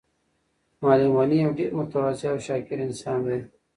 معلم 0.81 1.11
غني 1.19 1.37
یو 1.43 1.51
ډېر 1.59 1.71
متواضع 1.79 2.27
او 2.31 2.37
شاکر 2.47 2.77
انسان 2.87 3.19
دی. 3.27 3.39